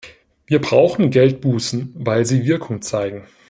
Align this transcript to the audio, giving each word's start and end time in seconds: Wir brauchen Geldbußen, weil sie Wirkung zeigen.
Wir 0.47 0.59
brauchen 0.59 1.11
Geldbußen, 1.11 1.93
weil 1.95 2.25
sie 2.25 2.47
Wirkung 2.47 2.81
zeigen. 2.81 3.27